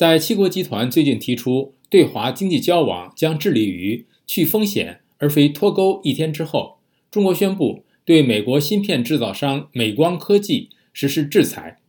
[0.00, 6.78] 在七国集团最近提出对华经济交往将致力于去风险而非脱钩一天之后，
[7.10, 11.80] 中国宣布对美国芯片制造商美光科技实施制裁。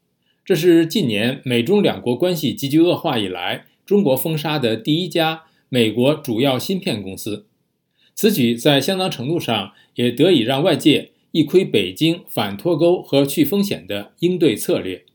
[0.43, 7.45] 这是近年美中两国关系急剧恶化以来，中国封杀的第一家美国主要芯片公司。
[8.13, 15.05] 此举在相当程度上也得以让外界一窥北京反脱钩和去风险的应对策略。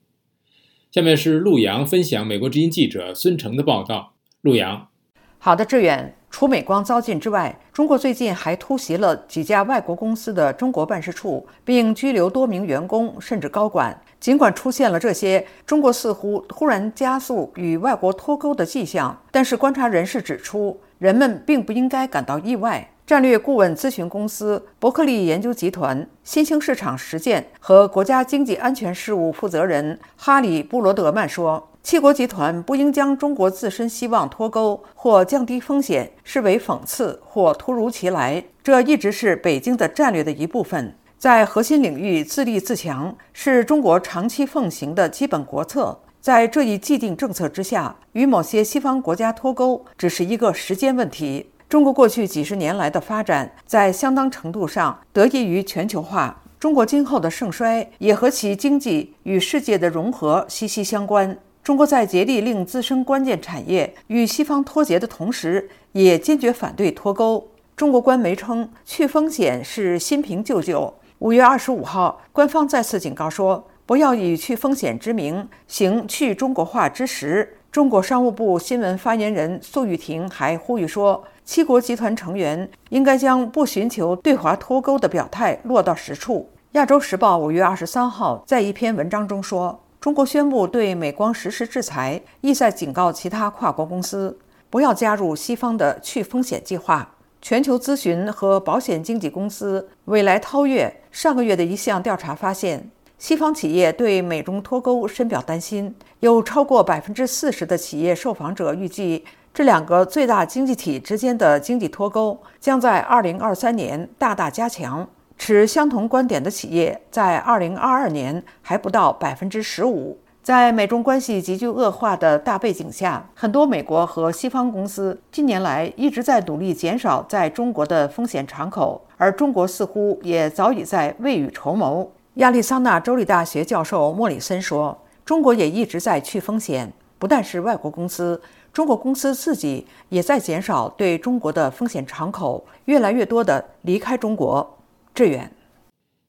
[0.96, 4.14] 下面是陆洋分享美国之音记者孙成的报道。
[4.40, 4.88] 陆洋，
[5.38, 6.16] 好的，志远。
[6.30, 14.00] 除美光遭禁之外，中国最近还突袭了几家外国公司的中国办事处，并拘留多名员工甚至高管。
[14.18, 22.90] 尽管出现了这些，中国似乎突然加速与外国脱钩的迹象，但是观察人士指出，人们并不应该感到意外。
[23.06, 31.70] 战略顾问咨询公司伯克利研究集团新兴市场实践和国家经济安全事务负责人哈里·布罗德曼说。
[31.84, 40.96] 七国集团不应将中国自身希望脱钩或降低风险视为讽刺或突如其来，这一直是北京的战略的一部分。
[41.16, 45.96] 在核心领域自立自强是中国长期奉行的基本国策。
[46.20, 51.50] 在这一既定政策之下，与某些西方国家脱钩只是一个时间问题。
[51.68, 56.40] 中国过去几十年来的发展，在相当程度上得益于全球化。
[56.60, 61.36] 中国今后的盛衰也和其经济与世界的融合息息相关。
[61.64, 67.48] 中国在竭力令自身关键产业与西方脱节的同时，也坚决反对脱钩。
[67.76, 70.94] 中国官媒称，去风险是新瓶旧酒。
[71.18, 77.56] 五月二十五号，官方再次警告说，不要以去风险之名行去中国化之实。
[77.72, 86.50] 中国商务部新闻发言人粟玉婷还呼吁说，七国集团成员应该将不寻求对华脱钩的表态落到实处。
[86.72, 89.80] 亚洲时报五月二十三号在一篇文章中说。
[90.00, 94.36] 中国宣布对美光实施制裁，意在警告其他跨国公司
[94.68, 97.14] 不要加入西方的去风险计划。
[97.40, 105.94] 全球咨询和保险经纪公司未来韬越上个月的一项调查发现，西方企业对美中脱钩深表担心。
[106.20, 109.24] 有超过百分之四十的企业受访者预计，
[109.56, 115.08] 这两个最大经济体之间的经济脱钩将在二零二三年大大加强。
[115.38, 120.18] 持相同观点的企业在2022年还不到百分之十五。
[120.42, 132.06] 在美中关系急剧恶化的大背景下，很多美国和西方公司近年来一直在努力减少在中国的风险敞口，而中国似乎也早已在未雨绸缪。
[132.34, 138.42] 亚利桑那州立大学教授莫里森说：“中国也一直在去风险，不但是外国公司，
[138.72, 144.78] 中国公司自己也在减少对中国的风险敞口，越来越多的离开中国。”
[145.14, 145.50] 致远，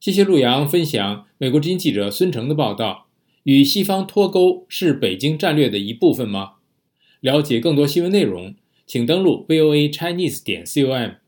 [0.00, 3.04] 谢谢陆洋分享美国之音记者孙成的报道。
[3.42, 6.52] 与西方脱钩是北京战略的一部分吗？
[7.20, 8.54] 了解更多新闻内容，
[8.86, 11.16] 请登录 voa chinese 点 com。